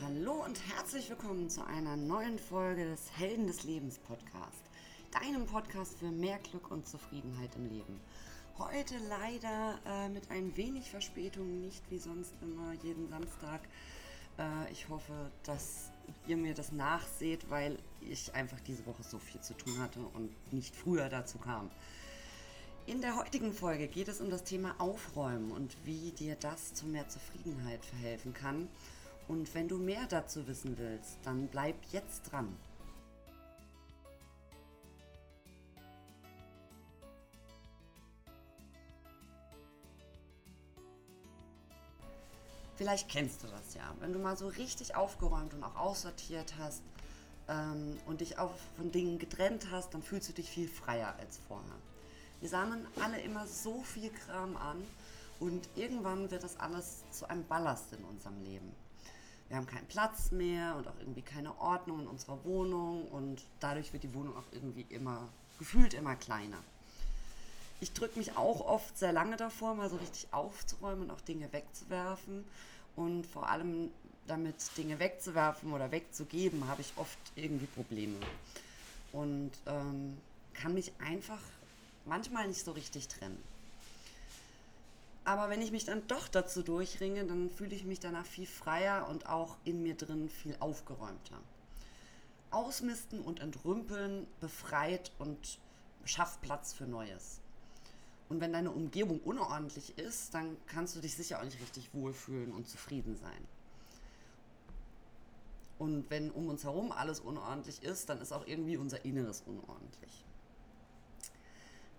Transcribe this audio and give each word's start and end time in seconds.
Hallo 0.00 0.44
und 0.44 0.60
herzlich 0.76 1.10
willkommen 1.10 1.50
zu 1.50 1.66
einer 1.66 1.96
neuen 1.96 2.38
Folge 2.38 2.84
des 2.84 3.10
Helden 3.18 3.48
des 3.48 3.64
Lebens 3.64 3.98
Podcast. 3.98 4.62
Deinem 5.10 5.44
Podcast 5.44 5.98
für 5.98 6.12
mehr 6.12 6.38
Glück 6.38 6.70
und 6.70 6.86
Zufriedenheit 6.86 7.50
im 7.56 7.68
Leben. 7.68 8.00
Heute 8.58 8.94
leider 9.08 9.80
äh, 9.84 10.08
mit 10.08 10.30
ein 10.30 10.56
wenig 10.56 10.88
Verspätung, 10.88 11.62
nicht 11.62 11.82
wie 11.90 11.98
sonst 11.98 12.32
immer 12.42 12.74
jeden 12.84 13.08
Samstag. 13.08 13.60
Äh, 14.38 14.70
ich 14.70 14.88
hoffe, 14.88 15.32
dass 15.42 15.90
ihr 16.28 16.36
mir 16.36 16.54
das 16.54 16.70
nachseht, 16.70 17.50
weil 17.50 17.76
ich 18.00 18.32
einfach 18.34 18.60
diese 18.60 18.86
Woche 18.86 19.02
so 19.02 19.18
viel 19.18 19.40
zu 19.40 19.54
tun 19.54 19.80
hatte 19.80 19.98
und 20.14 20.30
nicht 20.52 20.76
früher 20.76 21.08
dazu 21.08 21.38
kam. 21.38 21.70
In 22.86 23.00
der 23.00 23.16
heutigen 23.16 23.52
Folge 23.52 23.88
geht 23.88 24.06
es 24.06 24.20
um 24.20 24.30
das 24.30 24.44
Thema 24.44 24.76
Aufräumen 24.78 25.50
und 25.50 25.76
wie 25.84 26.12
dir 26.12 26.36
das 26.36 26.72
zu 26.72 26.86
mehr 26.86 27.08
Zufriedenheit 27.08 27.84
verhelfen 27.84 28.32
kann. 28.32 28.68
Und 29.28 29.54
wenn 29.54 29.68
du 29.68 29.76
mehr 29.76 30.06
dazu 30.08 30.46
wissen 30.48 30.78
willst, 30.78 31.18
dann 31.22 31.48
bleib 31.48 31.76
jetzt 31.92 32.32
dran. 32.32 32.56
Vielleicht 42.74 43.08
kennst 43.08 43.42
du 43.42 43.48
das 43.48 43.74
ja. 43.74 43.92
Wenn 44.00 44.12
du 44.12 44.18
mal 44.20 44.36
so 44.36 44.46
richtig 44.46 44.94
aufgeräumt 44.94 45.52
und 45.52 45.64
auch 45.64 45.74
aussortiert 45.76 46.54
hast 46.58 46.80
ähm, 47.48 47.98
und 48.06 48.20
dich 48.20 48.38
auch 48.38 48.54
von 48.76 48.92
Dingen 48.92 49.18
getrennt 49.18 49.72
hast, 49.72 49.92
dann 49.92 50.02
fühlst 50.02 50.28
du 50.28 50.32
dich 50.32 50.48
viel 50.48 50.68
freier 50.68 51.14
als 51.18 51.40
vorher. 51.48 51.74
Wir 52.40 52.48
sammeln 52.48 52.86
alle 53.02 53.20
immer 53.20 53.48
so 53.48 53.82
viel 53.82 54.10
Kram 54.10 54.56
an 54.56 54.80
und 55.40 55.68
irgendwann 55.74 56.30
wird 56.30 56.44
das 56.44 56.56
alles 56.60 57.02
zu 57.10 57.28
einem 57.28 57.44
Ballast 57.46 57.92
in 57.92 58.04
unserem 58.04 58.40
Leben. 58.44 58.72
Wir 59.48 59.56
haben 59.56 59.66
keinen 59.66 59.86
Platz 59.86 60.30
mehr 60.30 60.76
und 60.76 60.86
auch 60.88 60.98
irgendwie 61.00 61.22
keine 61.22 61.58
Ordnung 61.58 62.00
in 62.00 62.06
unserer 62.06 62.44
Wohnung 62.44 63.08
und 63.08 63.42
dadurch 63.60 63.92
wird 63.92 64.02
die 64.02 64.12
Wohnung 64.14 64.36
auch 64.36 64.44
irgendwie 64.52 64.84
immer 64.90 65.28
gefühlt 65.58 65.94
immer 65.94 66.16
kleiner. 66.16 66.58
Ich 67.80 67.92
drücke 67.92 68.18
mich 68.18 68.36
auch 68.36 68.60
oft 68.60 68.98
sehr 68.98 69.12
lange 69.12 69.36
davor, 69.36 69.74
mal 69.74 69.88
so 69.88 69.96
richtig 69.96 70.28
aufzuräumen 70.32 71.04
und 71.04 71.10
auch 71.10 71.20
Dinge 71.20 71.52
wegzuwerfen. 71.52 72.44
Und 72.96 73.26
vor 73.26 73.48
allem 73.48 73.90
damit 74.26 74.56
Dinge 74.76 74.98
wegzuwerfen 74.98 75.72
oder 75.72 75.90
wegzugeben, 75.92 76.66
habe 76.66 76.80
ich 76.80 76.92
oft 76.96 77.18
irgendwie 77.36 77.66
Probleme. 77.66 78.16
Und 79.12 79.52
ähm, 79.66 80.18
kann 80.54 80.74
mich 80.74 80.92
einfach 80.98 81.40
manchmal 82.04 82.48
nicht 82.48 82.64
so 82.64 82.72
richtig 82.72 83.06
trennen. 83.06 83.42
Aber 85.28 85.50
wenn 85.50 85.60
ich 85.60 85.72
mich 85.72 85.84
dann 85.84 86.06
doch 86.06 86.26
dazu 86.26 86.62
durchringe, 86.62 87.22
dann 87.26 87.50
fühle 87.50 87.76
ich 87.76 87.84
mich 87.84 88.00
danach 88.00 88.24
viel 88.24 88.46
freier 88.46 89.06
und 89.10 89.28
auch 89.28 89.58
in 89.62 89.82
mir 89.82 89.94
drin 89.94 90.30
viel 90.30 90.56
aufgeräumter. 90.58 91.38
Ausmisten 92.50 93.20
und 93.20 93.40
entrümpeln 93.40 94.26
befreit 94.40 95.12
und 95.18 95.58
schafft 96.06 96.40
Platz 96.40 96.72
für 96.72 96.86
Neues. 96.86 97.42
Und 98.30 98.40
wenn 98.40 98.54
deine 98.54 98.70
Umgebung 98.70 99.20
unordentlich 99.20 99.98
ist, 99.98 100.32
dann 100.32 100.56
kannst 100.66 100.96
du 100.96 101.00
dich 101.00 101.14
sicher 101.14 101.40
auch 101.40 101.44
nicht 101.44 101.60
richtig 101.60 101.92
wohlfühlen 101.92 102.50
und 102.50 102.66
zufrieden 102.66 103.14
sein. 103.14 103.46
Und 105.78 106.08
wenn 106.08 106.30
um 106.30 106.48
uns 106.48 106.64
herum 106.64 106.90
alles 106.90 107.20
unordentlich 107.20 107.82
ist, 107.82 108.08
dann 108.08 108.22
ist 108.22 108.32
auch 108.32 108.46
irgendwie 108.46 108.78
unser 108.78 109.04
Inneres 109.04 109.42
unordentlich 109.44 110.24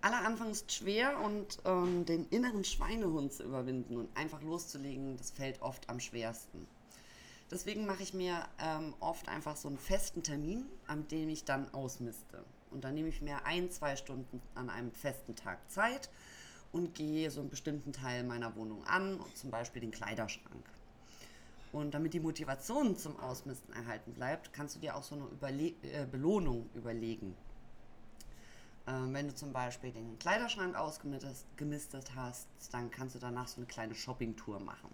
aller 0.02 0.24
Anfang 0.24 0.50
ist 0.50 0.72
schwer 0.72 1.20
und 1.20 1.58
ähm, 1.64 2.04
den 2.06 2.26
inneren 2.28 2.64
Schweinehund 2.64 3.32
zu 3.32 3.42
überwinden 3.42 3.96
und 3.96 4.16
einfach 4.16 4.42
loszulegen, 4.42 5.16
das 5.16 5.30
fällt 5.30 5.60
oft 5.62 5.88
am 5.88 6.00
schwersten. 6.00 6.66
Deswegen 7.50 7.84
mache 7.84 8.02
ich 8.02 8.14
mir 8.14 8.46
ähm, 8.60 8.94
oft 9.00 9.28
einfach 9.28 9.56
so 9.56 9.68
einen 9.68 9.78
festen 9.78 10.22
Termin, 10.22 10.66
an 10.86 11.08
dem 11.08 11.28
ich 11.28 11.44
dann 11.44 11.72
ausmiste. 11.74 12.44
Und 12.70 12.84
dann 12.84 12.94
nehme 12.94 13.08
ich 13.08 13.20
mir 13.20 13.44
ein, 13.44 13.70
zwei 13.70 13.96
Stunden 13.96 14.40
an 14.54 14.70
einem 14.70 14.92
festen 14.92 15.34
Tag 15.34 15.58
Zeit 15.68 16.08
und 16.70 16.94
gehe 16.94 17.30
so 17.30 17.40
einen 17.40 17.50
bestimmten 17.50 17.92
Teil 17.92 18.22
meiner 18.22 18.54
Wohnung 18.54 18.84
an, 18.84 19.18
zum 19.34 19.50
Beispiel 19.50 19.80
den 19.80 19.90
Kleiderschrank. 19.90 20.64
Und 21.72 21.94
damit 21.94 22.14
die 22.14 22.20
Motivation 22.20 22.96
zum 22.96 23.18
Ausmisten 23.18 23.74
erhalten 23.74 24.12
bleibt, 24.12 24.52
kannst 24.52 24.76
du 24.76 24.80
dir 24.80 24.96
auch 24.96 25.02
so 25.02 25.16
eine 25.16 25.24
Überle 25.26 25.72
äh, 25.82 26.06
Belohnung 26.10 26.68
überlegen. 26.74 27.34
Ähm, 28.90 29.14
wenn 29.14 29.28
du 29.28 29.34
zum 29.34 29.52
Beispiel 29.52 29.92
den 29.92 30.18
Kleiderschrank 30.18 30.74
ausgemistet 30.76 32.12
hast, 32.16 32.48
dann 32.72 32.90
kannst 32.90 33.14
du 33.14 33.18
danach 33.18 33.46
so 33.46 33.58
eine 33.58 33.66
kleine 33.66 33.94
Shoppingtour 33.94 34.60
machen. 34.60 34.90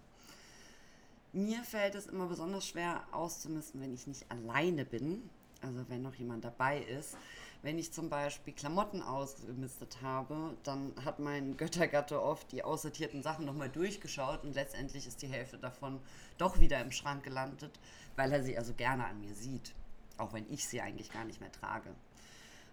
Mir 1.33 1.63
fällt 1.63 1.95
es 1.95 2.07
immer 2.07 2.27
besonders 2.27 2.67
schwer 2.67 3.03
auszumisten, 3.11 3.81
wenn 3.81 3.93
ich 3.93 4.07
nicht 4.07 4.29
alleine 4.31 4.85
bin, 4.85 5.29
also 5.61 5.85
wenn 5.89 6.01
noch 6.01 6.15
jemand 6.15 6.45
dabei 6.45 6.79
ist. 6.79 7.17
Wenn 7.63 7.79
ich 7.79 7.91
zum 7.91 8.09
Beispiel 8.09 8.53
Klamotten 8.53 9.01
ausgemistet 9.01 9.97
habe, 10.01 10.55
dann 10.63 10.93
hat 11.03 11.19
mein 11.19 11.57
Göttergatte 11.57 12.21
oft 12.21 12.51
die 12.51 12.63
aussortierten 12.63 13.23
Sachen 13.23 13.45
nochmal 13.45 13.69
durchgeschaut 13.69 14.43
und 14.43 14.53
letztendlich 14.53 15.07
ist 15.07 15.21
die 15.21 15.27
Hälfte 15.27 15.57
davon 15.57 15.99
doch 16.37 16.59
wieder 16.59 16.79
im 16.81 16.91
Schrank 16.91 17.23
gelandet, 17.23 17.79
weil 18.15 18.31
er 18.31 18.43
sie 18.43 18.57
also 18.57 18.73
gerne 18.73 19.05
an 19.05 19.19
mir 19.19 19.33
sieht, 19.33 19.73
auch 20.17 20.33
wenn 20.33 20.51
ich 20.51 20.67
sie 20.67 20.81
eigentlich 20.81 21.11
gar 21.11 21.25
nicht 21.25 21.41
mehr 21.41 21.51
trage. 21.51 21.89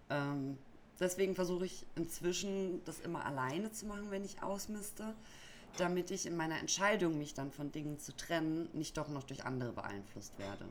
Ähm, 0.09 0.57
Deswegen 0.99 1.35
versuche 1.35 1.65
ich 1.65 1.85
inzwischen 1.95 2.83
das 2.85 2.99
immer 2.99 3.25
alleine 3.25 3.71
zu 3.71 3.85
machen, 3.85 4.11
wenn 4.11 4.23
ich 4.23 4.41
ausmiste, 4.41 5.13
damit 5.77 6.11
ich 6.11 6.25
in 6.25 6.37
meiner 6.37 6.59
Entscheidung, 6.59 7.17
mich 7.17 7.33
dann 7.33 7.51
von 7.51 7.71
Dingen 7.71 7.99
zu 7.99 8.15
trennen, 8.15 8.69
nicht 8.73 8.97
doch 8.97 9.09
noch 9.09 9.23
durch 9.23 9.43
andere 9.45 9.73
beeinflusst 9.73 10.37
werde. 10.39 10.65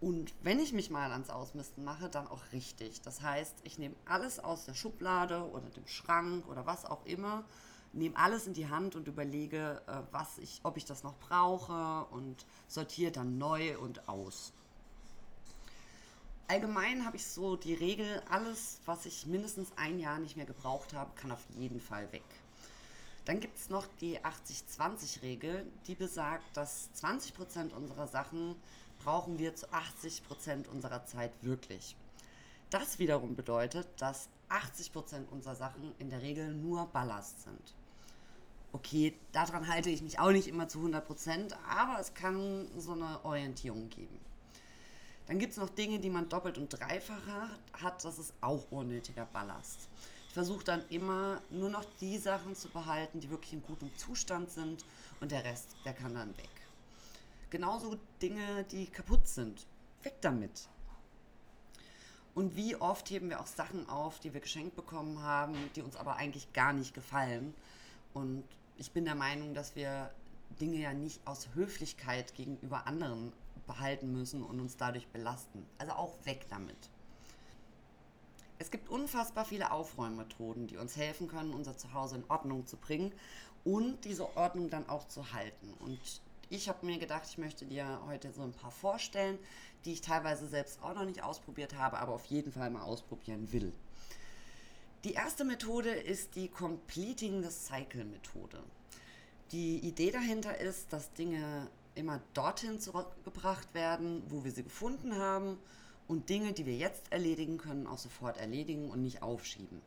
Und 0.00 0.34
wenn 0.42 0.58
ich 0.58 0.72
mich 0.72 0.90
mal 0.90 1.12
ans 1.12 1.30
Ausmisten 1.30 1.84
mache, 1.84 2.08
dann 2.08 2.26
auch 2.26 2.40
richtig. 2.52 3.02
Das 3.02 3.22
heißt, 3.22 3.54
ich 3.62 3.78
nehme 3.78 3.94
alles 4.06 4.40
aus 4.40 4.64
der 4.64 4.74
Schublade 4.74 5.48
oder 5.50 5.68
dem 5.70 5.86
Schrank 5.86 6.48
oder 6.48 6.66
was 6.66 6.84
auch 6.84 7.04
immer, 7.04 7.44
nehme 7.92 8.16
alles 8.16 8.46
in 8.46 8.54
die 8.54 8.68
Hand 8.68 8.96
und 8.96 9.06
überlege, 9.06 9.80
äh, 9.86 9.98
was 10.10 10.38
ich, 10.38 10.60
ob 10.64 10.76
ich 10.76 10.86
das 10.86 11.04
noch 11.04 11.14
brauche 11.18 12.06
und 12.10 12.46
sortiere 12.66 13.12
dann 13.12 13.38
neu 13.38 13.78
und 13.78 14.08
aus 14.08 14.52
allgemein 16.48 17.04
habe 17.04 17.16
ich 17.16 17.26
so 17.26 17.56
die 17.56 17.74
Regel, 17.74 18.22
alles, 18.28 18.80
was 18.84 19.06
ich 19.06 19.26
mindestens 19.26 19.70
ein 19.76 19.98
Jahr 19.98 20.18
nicht 20.18 20.36
mehr 20.36 20.46
gebraucht 20.46 20.92
habe, 20.92 21.10
kann 21.14 21.32
auf 21.32 21.44
jeden 21.56 21.80
Fall 21.80 22.10
weg. 22.12 22.24
Dann 23.24 23.38
gibt 23.38 23.56
es 23.56 23.70
noch 23.70 23.86
die 24.00 24.18
80-20-Regel, 24.18 25.64
die 25.86 25.94
besagt, 25.94 26.56
dass 26.56 26.90
20% 26.96 27.72
unserer 27.72 28.08
Sachen 28.08 28.56
brauchen 29.04 29.38
wir 29.38 29.54
zu 29.54 29.66
80% 29.68 30.68
unserer 30.68 31.04
Zeit 31.06 31.32
wirklich. 31.42 31.96
Das 32.70 32.98
wiederum 32.98 33.36
bedeutet, 33.36 33.86
dass 33.98 34.28
80% 34.48 35.28
unserer 35.30 35.54
Sachen 35.54 35.94
in 35.98 36.10
der 36.10 36.22
Regel 36.22 36.52
nur 36.54 36.86
Ballast 36.86 37.42
sind. 37.42 37.74
Okay, 38.72 39.14
daran 39.32 39.68
halte 39.68 39.90
ich 39.90 40.02
mich 40.02 40.18
auch 40.18 40.30
nicht 40.30 40.48
immer 40.48 40.66
zu 40.66 40.78
100%, 40.80 41.52
aber 41.68 42.00
es 42.00 42.14
kann 42.14 42.66
so 42.78 42.92
eine 42.92 43.24
Orientierung 43.24 43.90
geben. 43.90 44.18
Dann 45.26 45.38
gibt 45.38 45.52
es 45.52 45.58
noch 45.58 45.70
Dinge, 45.70 45.98
die 45.98 46.10
man 46.10 46.28
doppelt 46.28 46.58
und 46.58 46.68
dreifach 46.68 47.22
hat. 47.80 48.04
Das 48.04 48.18
ist 48.18 48.34
auch 48.40 48.70
unnötiger 48.70 49.26
Ballast. 49.26 49.88
Ich 50.28 50.34
versuche 50.34 50.64
dann 50.64 50.82
immer 50.88 51.42
nur 51.50 51.68
noch 51.68 51.84
die 52.00 52.18
Sachen 52.18 52.56
zu 52.56 52.68
behalten, 52.68 53.20
die 53.20 53.30
wirklich 53.30 53.52
in 53.52 53.62
gutem 53.62 53.94
Zustand 53.96 54.50
sind 54.50 54.84
und 55.20 55.30
der 55.30 55.44
Rest, 55.44 55.76
der 55.84 55.92
kann 55.92 56.14
dann 56.14 56.36
weg. 56.38 56.48
Genauso 57.50 57.98
Dinge, 58.20 58.64
die 58.64 58.86
kaputt 58.86 59.28
sind. 59.28 59.66
Weg 60.02 60.14
damit. 60.22 60.68
Und 62.34 62.56
wie 62.56 62.76
oft 62.76 63.10
heben 63.10 63.28
wir 63.28 63.40
auch 63.40 63.46
Sachen 63.46 63.88
auf, 63.90 64.18
die 64.20 64.32
wir 64.32 64.40
geschenkt 64.40 64.74
bekommen 64.74 65.22
haben, 65.22 65.54
die 65.76 65.82
uns 65.82 65.96
aber 65.96 66.16
eigentlich 66.16 66.52
gar 66.54 66.72
nicht 66.72 66.94
gefallen. 66.94 67.52
Und 68.14 68.42
ich 68.78 68.90
bin 68.92 69.04
der 69.04 69.14
Meinung, 69.14 69.52
dass 69.52 69.76
wir 69.76 70.10
Dinge 70.60 70.78
ja 70.78 70.94
nicht 70.94 71.20
aus 71.26 71.48
Höflichkeit 71.54 72.34
gegenüber 72.34 72.86
anderen 72.86 73.32
behalten 73.66 74.12
müssen 74.12 74.42
und 74.42 74.60
uns 74.60 74.76
dadurch 74.76 75.06
belasten. 75.08 75.66
Also 75.78 75.92
auch 75.92 76.14
weg 76.24 76.46
damit. 76.50 76.76
Es 78.58 78.70
gibt 78.70 78.88
unfassbar 78.88 79.44
viele 79.44 79.72
Aufräummethoden, 79.72 80.68
die 80.68 80.76
uns 80.76 80.96
helfen 80.96 81.26
können, 81.26 81.52
unser 81.52 81.76
Zuhause 81.76 82.16
in 82.16 82.24
Ordnung 82.28 82.66
zu 82.66 82.76
bringen 82.76 83.12
und 83.64 84.04
diese 84.04 84.36
Ordnung 84.36 84.70
dann 84.70 84.88
auch 84.88 85.08
zu 85.08 85.32
halten. 85.32 85.74
Und 85.80 85.98
ich 86.48 86.68
habe 86.68 86.86
mir 86.86 86.98
gedacht, 86.98 87.24
ich 87.28 87.38
möchte 87.38 87.64
dir 87.64 88.00
heute 88.06 88.32
so 88.32 88.42
ein 88.42 88.52
paar 88.52 88.70
vorstellen, 88.70 89.38
die 89.84 89.92
ich 89.92 90.00
teilweise 90.00 90.46
selbst 90.46 90.82
auch 90.82 90.94
noch 90.94 91.04
nicht 91.04 91.22
ausprobiert 91.22 91.74
habe, 91.76 91.98
aber 91.98 92.12
auf 92.12 92.26
jeden 92.26 92.52
Fall 92.52 92.70
mal 92.70 92.82
ausprobieren 92.82 93.52
will. 93.52 93.72
Die 95.04 95.14
erste 95.14 95.44
Methode 95.44 95.90
ist 95.90 96.36
die 96.36 96.48
Completing 96.48 97.42
the 97.42 97.50
Cycle 97.50 98.04
Methode. 98.04 98.62
Die 99.50 99.78
Idee 99.78 100.12
dahinter 100.12 100.58
ist, 100.58 100.92
dass 100.92 101.12
Dinge 101.14 101.68
immer 101.94 102.20
dorthin 102.34 102.80
zurückgebracht 102.80 103.74
werden, 103.74 104.22
wo 104.28 104.44
wir 104.44 104.50
sie 104.50 104.62
gefunden 104.62 105.16
haben 105.16 105.58
und 106.08 106.28
Dinge, 106.28 106.52
die 106.52 106.66
wir 106.66 106.76
jetzt 106.76 107.10
erledigen 107.12 107.58
können, 107.58 107.86
auch 107.86 107.98
sofort 107.98 108.36
erledigen 108.36 108.90
und 108.90 109.02
nicht 109.02 109.22
aufschieben. 109.22 109.80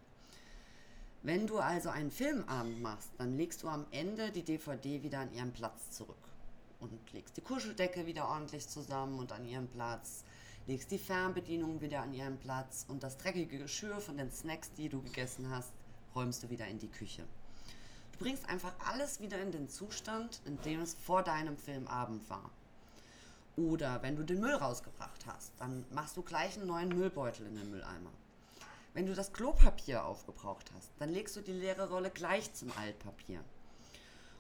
Wenn 1.24 1.48
du 1.48 1.58
also 1.58 1.90
einen 1.90 2.12
Filmabend 2.12 2.82
machst, 2.82 3.10
dann 3.18 3.36
legst 3.36 3.64
du 3.64 3.68
am 3.68 3.88
Ende 3.92 4.32
die 4.32 4.44
DVD 4.44 5.02
wieder 5.02 5.20
an 5.20 5.34
ihren 5.34 5.52
Platz 5.54 5.92
zurück. 5.92 6.16
und 6.80 7.14
legst 7.14 7.38
die 7.38 7.42
Kuscheldecke 7.42 8.06
wieder 8.06 8.28
ordentlich 8.28 8.68
zusammen 8.68 9.18
und 9.18 9.32
an 9.32 9.46
ihren 9.46 9.68
Platz, 9.68 10.24
legst 10.68 10.92
die 10.92 11.00
Fernbedienung 11.00 11.82
wieder 11.82 12.02
an 12.02 12.14
ihren 12.14 12.38
Platz 12.38 12.86
und 12.88 13.02
das 13.02 13.18
dreckige 13.18 13.58
Geschirr 13.58 14.00
von 14.00 14.18
den 14.18 14.30
Snacks, 14.30 14.72
die 14.74 14.90
du 14.90 15.02
gegessen 15.02 15.50
hast, 15.50 15.72
räumst 16.14 16.44
du 16.44 16.50
wieder 16.50 16.68
in 16.68 16.78
die 16.78 16.90
Küche. 16.90 17.24
Du 18.18 18.24
bringst 18.24 18.48
einfach 18.48 18.74
alles 18.80 19.20
wieder 19.20 19.42
in 19.42 19.52
den 19.52 19.68
Zustand, 19.68 20.40
in 20.46 20.62
dem 20.62 20.82
es 20.82 20.94
vor 20.94 21.22
deinem 21.22 21.58
Filmabend 21.58 22.30
war. 22.30 22.50
Oder 23.58 24.02
wenn 24.04 24.16
du 24.16 24.24
den 24.24 24.40
Müll 24.40 24.54
rausgebracht 24.54 25.26
hast, 25.26 25.52
dann 25.60 25.86
machst 25.92 26.16
du 26.16 26.22
gleich 26.22 26.56
einen 26.56 26.68
neuen 26.68 26.90
Müllbeutel 26.90 27.46
in 27.46 27.56
den 27.56 27.70
Mülleimer. 27.70 28.12
Wenn 28.94 29.06
du 29.06 29.14
das 29.14 29.34
Klopapier 29.34 30.06
aufgebraucht 30.06 30.72
hast, 30.74 30.92
dann 30.98 31.10
legst 31.10 31.36
du 31.36 31.42
die 31.42 31.52
leere 31.52 31.90
Rolle 31.90 32.10
gleich 32.10 32.54
zum 32.54 32.72
Altpapier. 32.78 33.44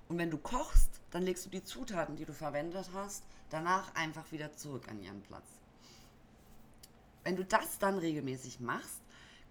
Und 0.08 0.18
wenn 0.20 0.32
du 0.32 0.38
kochst, 0.38 1.02
dann 1.12 1.24
legst 1.24 1.46
du 1.46 1.50
die 1.50 1.64
Zutaten, 1.64 2.16
die 2.16 2.26
du 2.26 2.34
verwendet 2.34 2.90
hast, 2.94 3.24
danach 3.50 3.94
einfach 3.96 4.32
wieder 4.32 4.56
zurück 4.56 4.88
an 4.88 5.02
ihren 5.02 5.22
Platz. 5.22 5.48
Wenn 7.26 7.36
du 7.36 7.44
das 7.44 7.78
dann 7.80 7.98
regelmäßig 7.98 8.62
machst, 8.62 9.02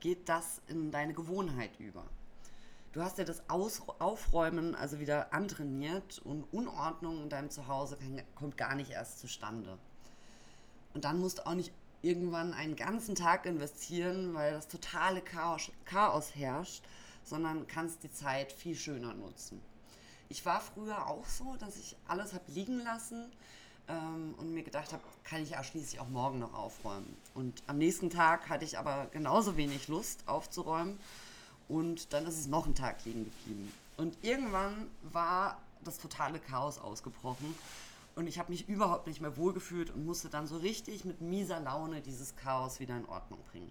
geht 0.00 0.31
das 0.31 0.62
in 0.69 0.91
deine 0.91 1.12
Gewohnheit 1.12 1.79
über. 1.79 2.06
Du 2.94 3.02
hast 3.02 3.19
ja 3.19 3.25
das 3.25 3.43
Aus 3.50 3.82
Aufräumen 3.99 4.76
also 4.76 5.00
wieder 5.00 5.35
antrainiert 5.35 6.20
und 6.20 6.44
Unordnung 6.52 7.25
in 7.25 7.29
deinem 7.29 7.50
Zuhause 7.50 7.99
kommt 8.37 8.56
gar 8.56 8.76
nicht 8.76 8.93
erst 8.93 9.19
zustande. 9.19 9.79
Und 10.94 11.05
dann 11.05 11.19
musst 11.19 11.38
du 11.38 11.46
auch 11.46 11.55
nicht 11.55 11.73
irgendwann 12.02 12.55
einen 12.55 12.76
ganzen 12.76 13.17
Tag 13.17 13.46
investieren, 13.46 14.32
weil 14.35 14.52
das 14.52 14.69
totale 14.69 15.23
Chaos, 15.23 15.73
Chaos 15.85 16.37
herrscht, 16.37 16.85
sondern 17.25 17.67
kannst 17.67 18.05
die 18.05 18.12
Zeit 18.12 18.52
viel 18.52 18.76
schöner 18.76 19.12
nutzen. 19.12 19.61
Ich 20.29 20.47
war 20.47 20.61
früher 20.61 21.08
auch 21.08 21.26
so, 21.26 21.56
dass 21.56 21.76
ich 21.76 21.97
alles 22.06 22.32
habe 22.32 22.44
liegen 22.52 22.79
lassen 22.79 23.32
ähm, 23.88 24.37
und 24.38 24.55
mir 24.55 24.62
gedacht 24.62 24.93
habe, 24.93 25.02
kann 25.25 25.43
ich 25.43 25.50
ja 25.50 25.64
schließlich 25.64 25.99
auch 25.99 26.08
morgen 26.08 26.38
noch 26.38 26.55
aufräumen. 26.55 27.17
Und 27.35 27.61
am 27.67 27.79
nächsten 27.79 28.08
Tag 28.08 28.49
hatte 28.49 28.64
ich 28.64 28.79
aber 28.79 29.08
genauso 29.11 29.56
wenig 29.56 29.88
Lust 29.88 30.29
aufzuräumen 30.29 31.00
und 31.69 32.12
dann 32.12 32.26
ist 32.26 32.38
es 32.38 32.46
noch 32.46 32.66
ein 32.66 32.75
Tag 32.75 33.05
liegen 33.05 33.25
geblieben. 33.25 33.72
Und 33.96 34.16
irgendwann 34.22 34.88
war 35.02 35.61
das 35.84 35.99
totale 35.99 36.38
Chaos 36.38 36.78
ausgebrochen. 36.78 37.55
Und 38.16 38.26
ich 38.26 38.38
habe 38.38 38.52
mich 38.52 38.69
überhaupt 38.69 39.06
nicht 39.06 39.20
mehr 39.20 39.37
wohlgefühlt 39.37 39.90
und 39.90 40.05
musste 40.05 40.28
dann 40.28 40.46
so 40.46 40.56
richtig 40.56 41.05
mit 41.05 41.20
mieser 41.20 41.61
Laune 41.61 42.00
dieses 42.00 42.37
Chaos 42.37 42.81
wieder 42.81 42.96
in 42.96 43.06
Ordnung 43.06 43.40
bringen. 43.50 43.70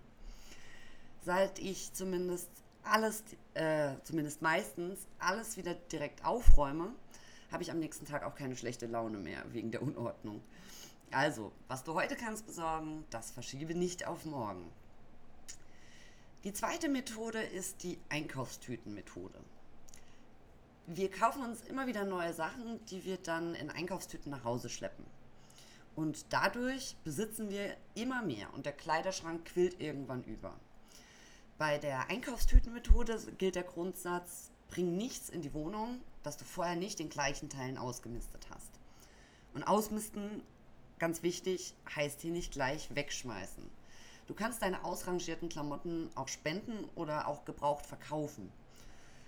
Seit 1.26 1.60
ich 1.60 1.94
zumindest 1.94 2.50
alles, 2.84 3.24
äh, 3.54 3.94
zumindest 4.04 4.42
meistens, 4.42 5.00
alles 5.20 5.56
wieder 5.56 5.74
direkt 5.74 6.26
aufräume, 6.26 6.90
habe 7.52 7.64
ich 7.64 7.72
am 7.72 7.80
nächsten 7.80 8.06
Tag 8.06 8.24
auch 8.24 8.36
keine 8.36 8.58
schlechte 8.58 8.88
Laune 8.88 9.18
mehr 9.18 9.44
wegen 9.54 9.72
der 9.72 9.82
Unordnung. 9.82 10.42
Also, 11.12 11.52
was 11.68 11.84
du 11.84 11.94
heute 11.94 12.16
kannst 12.16 12.46
besorgen, 12.46 13.06
das 13.12 13.32
verschiebe 13.32 13.76
nicht 13.76 14.08
auf 14.08 14.26
morgen. 14.26 14.66
Die 16.44 16.52
zweite 16.52 16.90
Methode 16.90 17.42
ist 17.42 17.84
die 17.84 17.98
Einkaufstütenmethode. 18.10 19.40
Wir 20.88 21.10
kaufen 21.10 21.42
uns 21.42 21.62
immer 21.62 21.88
wieder 21.88 22.04
neue 22.04 22.34
Sachen, 22.34 22.84
die 22.88 23.06
wir 23.06 23.16
dann 23.16 23.56
in 23.56 23.70
Einkaufstüten 23.70 24.30
nach 24.30 24.44
Hause 24.44 24.68
schleppen. 24.68 25.06
Und 25.96 26.26
dadurch 26.34 26.98
besitzen 27.06 27.50
wir 27.50 27.78
immer 27.96 28.24
mehr 28.24 28.54
und 28.54 28.66
der 28.66 28.74
Kleiderschrank 28.74 29.46
quillt 29.46 29.80
irgendwann 29.80 30.22
über. 30.26 30.54
Bei 31.58 31.78
der 31.78 32.10
Einkaufstütenmethode 32.10 33.22
gilt 33.38 33.56
der 33.56 33.64
Grundsatz, 33.64 34.52
bring 34.68 34.98
nichts 34.98 35.30
in 35.30 35.44
die 35.44 35.54
Wohnung, 35.54 36.02
das 36.24 36.36
du 36.36 36.44
vorher 36.44 36.76
nicht 36.76 37.00
in 37.00 37.08
gleichen 37.08 37.48
Teilen 37.48 37.78
ausgemistet 37.78 38.48
hast. 38.50 38.72
Und 39.54 39.64
ausmisten, 39.64 40.44
ganz 41.00 41.24
wichtig, 41.24 41.74
heißt 41.96 42.20
hier 42.20 42.32
nicht 42.32 42.52
gleich 42.52 42.94
wegschmeißen. 42.94 43.83
Du 44.28 44.34
kannst 44.34 44.62
deine 44.62 44.84
ausrangierten 44.84 45.50
Klamotten 45.50 46.10
auch 46.16 46.28
spenden 46.28 46.86
oder 46.96 47.28
auch 47.28 47.46
gebraucht 47.46 47.86
verkaufen. 47.86 48.52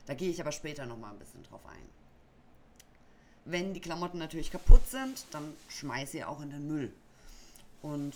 Da 0.05 0.13
gehe 0.13 0.29
ich 0.29 0.39
aber 0.39 0.51
später 0.51 0.85
nochmal 0.85 1.11
ein 1.11 1.19
bisschen 1.19 1.43
drauf 1.43 1.65
ein. 1.65 1.89
Wenn 3.45 3.73
die 3.73 3.81
Klamotten 3.81 4.17
natürlich 4.17 4.51
kaputt 4.51 4.87
sind, 4.87 5.25
dann 5.31 5.53
schmeiß 5.69 6.11
sie 6.11 6.23
auch 6.23 6.41
in 6.41 6.49
den 6.49 6.67
Müll. 6.67 6.93
Und 7.81 8.15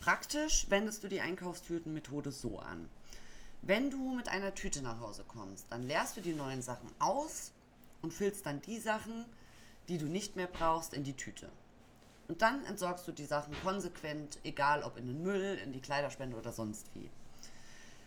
praktisch 0.00 0.66
wendest 0.70 1.04
du 1.04 1.08
die 1.08 1.20
Einkaufstütenmethode 1.20 2.32
so 2.32 2.58
an. 2.58 2.88
Wenn 3.62 3.90
du 3.90 4.14
mit 4.14 4.28
einer 4.28 4.54
Tüte 4.54 4.82
nach 4.82 5.00
Hause 5.00 5.24
kommst, 5.28 5.66
dann 5.70 5.86
leerst 5.86 6.16
du 6.16 6.20
die 6.20 6.32
neuen 6.32 6.62
Sachen 6.62 6.88
aus 6.98 7.52
und 8.02 8.12
füllst 8.12 8.46
dann 8.46 8.62
die 8.62 8.78
Sachen, 8.78 9.24
die 9.88 9.98
du 9.98 10.06
nicht 10.06 10.36
mehr 10.36 10.46
brauchst, 10.46 10.94
in 10.94 11.04
die 11.04 11.14
Tüte. 11.14 11.48
Und 12.28 12.42
dann 12.42 12.62
entsorgst 12.66 13.08
du 13.08 13.12
die 13.12 13.24
Sachen 13.24 13.54
konsequent, 13.62 14.38
egal 14.44 14.82
ob 14.82 14.98
in 14.98 15.06
den 15.06 15.22
Müll, 15.22 15.58
in 15.64 15.72
die 15.72 15.80
Kleiderspende 15.80 16.36
oder 16.36 16.52
sonst 16.52 16.94
wie. 16.94 17.08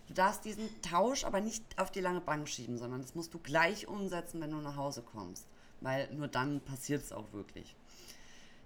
Du 0.07 0.13
darfst 0.13 0.45
diesen 0.45 0.69
Tausch 0.81 1.23
aber 1.23 1.41
nicht 1.41 1.63
auf 1.79 1.89
die 1.89 2.01
lange 2.01 2.21
Bank 2.21 2.47
schieben, 2.47 2.77
sondern 2.77 3.01
das 3.01 3.15
musst 3.15 3.33
du 3.33 3.39
gleich 3.39 3.87
umsetzen, 3.87 4.39
wenn 4.39 4.51
du 4.51 4.57
nach 4.57 4.75
Hause 4.75 5.01
kommst, 5.01 5.47
weil 5.79 6.13
nur 6.13 6.27
dann 6.27 6.61
passiert 6.61 7.01
es 7.01 7.11
auch 7.11 7.33
wirklich. 7.33 7.75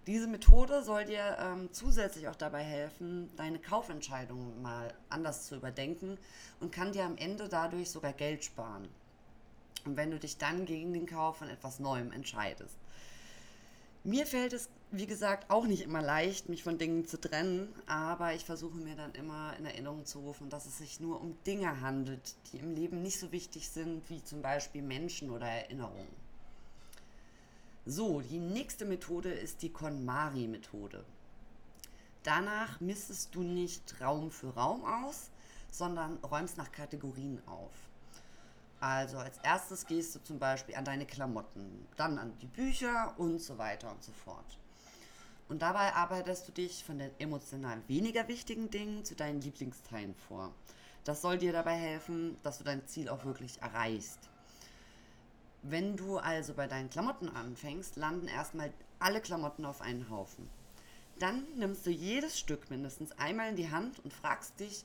Diese 0.07 0.27
Methode 0.27 0.83
soll 0.83 1.05
dir 1.05 1.37
ähm, 1.39 1.69
zusätzlich 1.71 2.27
auch 2.27 2.35
dabei 2.35 2.61
helfen, 2.61 3.29
deine 3.37 3.57
Kaufentscheidungen 3.57 4.61
mal 4.61 4.93
anders 5.09 5.47
zu 5.47 5.55
überdenken 5.55 6.17
und 6.59 6.71
kann 6.71 6.91
dir 6.91 7.05
am 7.05 7.17
Ende 7.17 7.47
dadurch 7.47 7.89
sogar 7.89 8.13
Geld 8.13 8.43
sparen. 8.43 8.87
Und 9.85 9.97
wenn 9.97 10.11
du 10.11 10.19
dich 10.19 10.37
dann 10.37 10.65
gegen 10.65 10.93
den 10.93 11.05
Kauf 11.05 11.37
von 11.37 11.49
etwas 11.49 11.79
Neuem 11.79 12.11
entscheidest. 12.11 12.75
Mir 14.05 14.27
fällt 14.27 14.53
es, 14.53 14.69
wie 14.91 15.07
gesagt, 15.07 15.49
auch 15.49 15.65
nicht 15.65 15.81
immer 15.81 15.99
leicht, 15.99 16.47
mich 16.47 16.61
von 16.61 16.77
Dingen 16.77 17.07
zu 17.07 17.19
trennen, 17.19 17.73
aber 17.87 18.35
ich 18.35 18.45
versuche 18.45 18.77
mir 18.77 18.95
dann 18.95 19.15
immer 19.15 19.57
in 19.57 19.65
Erinnerung 19.65 20.05
zu 20.05 20.19
rufen, 20.19 20.47
dass 20.51 20.67
es 20.67 20.77
sich 20.77 20.99
nur 20.99 21.19
um 21.19 21.35
Dinge 21.47 21.81
handelt, 21.81 22.35
die 22.53 22.57
im 22.57 22.75
Leben 22.75 23.01
nicht 23.01 23.19
so 23.19 23.31
wichtig 23.31 23.67
sind, 23.67 24.07
wie 24.11 24.23
zum 24.23 24.43
Beispiel 24.43 24.83
Menschen 24.83 25.31
oder 25.31 25.47
Erinnerungen. 25.47 26.07
So, 27.87 28.21
die 28.21 28.37
nächste 28.37 28.85
Methode 28.85 29.31
ist 29.31 29.63
die 29.63 29.71
KonMari-Methode. 29.71 31.03
Danach 32.21 32.79
mistest 32.81 33.33
du 33.33 33.41
nicht 33.41 33.99
Raum 34.01 34.29
für 34.29 34.53
Raum 34.53 34.85
aus, 34.85 35.31
sondern 35.71 36.17
räumst 36.17 36.57
nach 36.57 36.71
Kategorien 36.71 37.41
auf. 37.47 37.74
Also 38.79 39.17
als 39.17 39.38
erstes 39.39 39.86
gehst 39.86 40.15
du 40.15 40.24
zum 40.24 40.39
Beispiel 40.39 40.75
an 40.75 40.86
deine 40.86 41.05
Klamotten, 41.05 41.88
dann 41.96 42.20
an 42.20 42.38
die 42.39 42.48
Bücher 42.48 43.13
und 43.17 43.39
so 43.39 43.58
weiter 43.58 43.91
und 43.91 44.03
so 44.03 44.12
fort. 44.12 44.58
Und 45.48 45.62
dabei 45.62 45.94
arbeitest 45.94 46.48
du 46.48 46.51
dich 46.51 46.84
von 46.84 46.98
den 46.98 47.12
emotional 47.20 47.82
weniger 47.88 48.27
wichtigen 48.27 48.70
Dingen 48.70 49.05
zu 49.05 49.15
deinen 49.15 49.41
Lieblingsteilen 49.41 50.15
vor. 50.15 50.53
Das 51.03 51.22
soll 51.22 51.38
dir 51.38 51.53
dabei 51.53 51.75
helfen, 51.75 52.38
dass 52.41 52.58
du 52.58 52.63
dein 52.63 52.86
Ziel 52.88 53.10
auch 53.10 53.25
wirklich 53.25 53.62
erreichst. 53.62 54.20
Wenn 55.62 55.98
du 55.98 56.17
also 56.17 56.53
bei 56.53 56.67
deinen 56.67 56.89
Klamotten 56.89 57.29
anfängst, 57.29 57.96
landen 57.96 58.27
erstmal 58.27 58.74
alle 59.00 59.22
Klamotten 59.22 59.65
auf 59.65 59.82
einen 59.82 60.10
Haufen. 60.10 60.50
Dann 61.19 61.45
nimmst 61.55 61.86
du 61.86 61.91
jedes 61.91 62.38
Stück 62.38 62.69
mindestens 62.69 63.13
einmal 63.13 63.50
in 63.50 63.55
die 63.55 63.72
Hand 63.72 64.00
und 64.03 64.13
fragst 64.13 64.60
dich, 64.60 64.84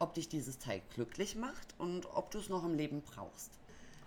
ob 0.00 0.14
dich 0.14 0.28
dieses 0.28 0.58
Teil 0.58 0.82
glücklich 0.94 1.36
macht 1.36 1.74
und 1.78 2.06
ob 2.14 2.30
du 2.30 2.38
es 2.38 2.48
noch 2.48 2.64
im 2.64 2.74
Leben 2.74 3.02
brauchst. 3.02 3.50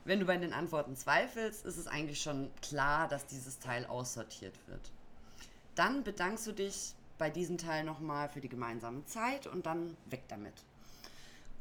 Wenn 0.06 0.20
du 0.20 0.26
bei 0.26 0.36
den 0.36 0.52
Antworten 0.52 0.98
zweifelst, 0.98 1.66
ist 1.66 1.78
es 1.78 1.88
eigentlich 1.88 2.22
schon 2.22 2.52
klar, 2.62 3.08
dass 3.08 3.26
dieses 3.28 3.60
Teil 3.60 3.86
aussortiert 3.86 4.56
wird. 4.68 4.92
Dann 5.76 6.04
bedankst 6.04 6.46
du 6.46 6.52
dich 6.52 6.94
bei 7.18 7.30
diesem 7.30 7.58
Teil 7.58 7.86
nochmal 7.86 8.28
für 8.28 8.42
die 8.42 8.50
gemeinsame 8.50 9.06
Zeit 9.06 9.48
und 9.48 9.66
dann 9.66 9.96
weg 10.08 10.24
damit. 10.28 10.54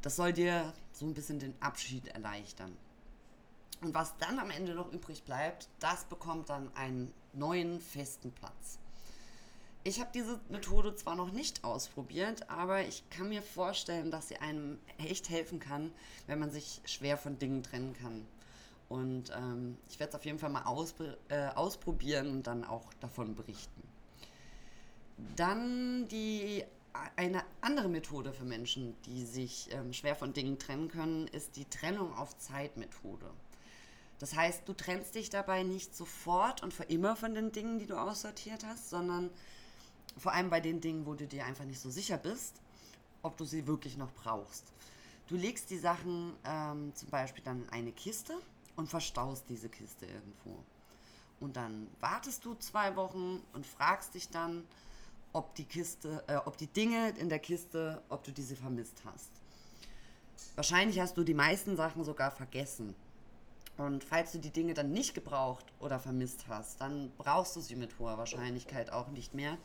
Das 0.01 0.17
soll 0.17 0.33
dir 0.33 0.73
so 0.91 1.05
ein 1.05 1.13
bisschen 1.13 1.39
den 1.39 1.55
Abschied 1.61 2.07
erleichtern. 2.09 2.75
Und 3.79 3.93
was 3.93 4.17
dann 4.17 4.39
am 4.39 4.49
Ende 4.49 4.73
noch 4.75 4.91
übrig 4.91 5.23
bleibt, 5.23 5.69
das 5.79 6.03
bekommt 6.05 6.49
dann 6.49 6.75
einen 6.75 7.13
neuen 7.31 7.79
festen 7.79 8.33
Platz. 8.33 8.79
Ich 9.85 9.99
habe 9.99 10.11
diese 10.13 10.39
Methode 10.47 10.95
zwar 10.95 11.15
noch 11.15 11.31
nicht 11.31 11.65
ausprobiert, 11.65 12.49
aber 12.49 12.83
ich 12.87 13.03
kann 13.09 13.27
mir 13.27 13.41
vorstellen, 13.41 14.11
dass 14.11 14.29
sie 14.29 14.37
einem 14.37 14.79
echt 14.97 15.29
helfen 15.29 15.59
kann, 15.59 15.91
wenn 16.25 16.39
man 16.39 16.49
sich 16.49 16.81
schwer 16.85 17.17
von 17.17 17.37
Dingen 17.37 17.63
trennen 17.63 17.93
kann. 18.01 18.25
Und 18.87 19.31
ähm, 19.35 19.77
ich 19.89 19.99
werde 19.99 20.11
es 20.11 20.15
auf 20.15 20.25
jeden 20.25 20.39
Fall 20.39 20.51
mal 20.51 20.63
äh, 21.27 21.47
ausprobieren 21.49 22.29
und 22.29 22.47
dann 22.47 22.63
auch 22.63 22.93
davon 23.01 23.35
berichten. 23.35 23.83
Dann 25.35 26.07
die 26.07 26.63
eine 27.15 27.43
andere 27.59 27.89
Methode 27.89 28.33
für 28.33 28.45
Menschen, 28.45 28.95
die 29.05 29.25
sich 29.25 29.67
ähm, 29.71 29.91
schwer 29.91 30.15
von 30.15 30.31
Dingen 30.31 30.59
trennen 30.59 30.87
können, 30.87 31.27
ist 31.27 31.55
die 31.57 31.65
Trennung 31.65 32.13
auf 32.15 32.37
Zeit-Methode. 32.37 33.29
Das 34.19 34.35
heißt, 34.35 34.61
du 34.65 34.73
trennst 34.73 35.15
dich 35.15 35.29
dabei 35.29 35.63
nicht 35.63 35.95
sofort 35.95 36.63
und 36.63 36.73
für 36.73 36.83
immer 36.83 37.15
von 37.15 37.33
den 37.33 37.51
Dingen, 37.51 37.79
die 37.79 37.87
du 37.87 37.95
aussortiert 37.95 38.63
hast, 38.63 38.89
sondern 38.89 39.29
vor 40.17 40.33
allem 40.33 40.49
bei 40.49 40.59
den 40.59 40.81
Dingen, 40.81 41.05
wo 41.05 41.13
du 41.13 41.27
dir 41.27 41.45
einfach 41.45 41.65
nicht 41.65 41.79
so 41.79 41.89
sicher 41.89 42.17
bist, 42.17 42.61
ob 43.21 43.37
du 43.37 43.45
sie 43.45 43.67
wirklich 43.67 43.97
noch 43.97 44.11
brauchst. 44.11 44.71
Du 45.27 45.35
legst 45.35 45.69
die 45.69 45.77
Sachen 45.77 46.33
ähm, 46.45 46.93
zum 46.95 47.09
Beispiel 47.09 47.43
dann 47.43 47.63
in 47.63 47.69
eine 47.69 47.91
Kiste 47.91 48.33
und 48.75 48.89
verstaust 48.89 49.45
diese 49.49 49.69
Kiste 49.69 50.05
irgendwo. 50.05 50.63
Und 51.39 51.55
dann 51.55 51.87
wartest 51.99 52.45
du 52.45 52.55
zwei 52.55 52.95
Wochen 52.95 53.41
und 53.53 53.65
fragst 53.65 54.13
dich 54.13 54.29
dann, 54.29 54.63
ob 55.31 55.55
die 55.55 55.65
Kiste, 55.65 56.23
äh, 56.27 56.35
ob 56.35 56.57
die 56.57 56.67
Dinge 56.67 57.09
in 57.17 57.29
der 57.29 57.39
Kiste, 57.39 58.01
ob 58.09 58.23
du 58.23 58.31
diese 58.31 58.55
vermisst 58.55 59.01
hast. 59.05 59.31
Wahrscheinlich 60.55 60.99
hast 60.99 61.17
du 61.17 61.23
die 61.23 61.33
meisten 61.33 61.75
Sachen 61.75 62.03
sogar 62.03 62.31
vergessen. 62.31 62.95
Und 63.77 64.03
falls 64.03 64.31
du 64.31 64.37
die 64.37 64.51
Dinge 64.51 64.75
dann 64.75 64.91
nicht 64.91 65.15
gebraucht 65.15 65.65
oder 65.79 65.99
vermisst 65.99 66.45
hast, 66.47 66.79
dann 66.79 67.11
brauchst 67.17 67.55
du 67.55 67.61
sie 67.61 67.75
mit 67.75 67.97
hoher 67.97 68.17
Wahrscheinlichkeit 68.17 68.91
auch 68.91 69.07
nicht 69.07 69.33
mehr. 69.33 69.57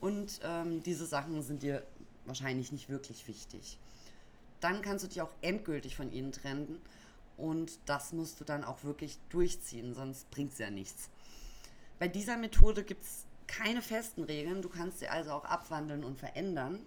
Und 0.00 0.40
ähm, 0.42 0.82
diese 0.82 1.06
Sachen 1.06 1.42
sind 1.42 1.62
dir 1.62 1.82
wahrscheinlich 2.24 2.72
nicht 2.72 2.88
wirklich 2.88 3.26
wichtig. 3.28 3.78
Dann 4.60 4.82
kannst 4.82 5.04
du 5.04 5.08
dich 5.08 5.20
auch 5.22 5.32
endgültig 5.42 5.96
von 5.96 6.12
ihnen 6.12 6.32
trennen. 6.32 6.80
Und 7.36 7.78
das 7.86 8.12
musst 8.12 8.40
du 8.40 8.44
dann 8.44 8.64
auch 8.64 8.84
wirklich 8.84 9.18
durchziehen, 9.30 9.94
sonst 9.94 10.30
bringt 10.30 10.52
es 10.52 10.58
ja 10.58 10.70
nichts. 10.70 11.08
Bei 11.98 12.06
dieser 12.06 12.36
Methode 12.36 12.84
gibt 12.84 13.02
es 13.02 13.24
keine 13.46 13.82
festen 13.82 14.24
Regeln. 14.24 14.62
Du 14.62 14.68
kannst 14.68 15.00
sie 15.00 15.08
also 15.08 15.32
auch 15.32 15.44
abwandeln 15.44 16.04
und 16.04 16.18
verändern. 16.18 16.80